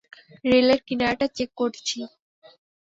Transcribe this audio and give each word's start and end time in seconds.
রেলের 0.45 0.79
কিনারাটা 0.87 1.27
চেক 1.35 1.49
করছি। 1.57 1.97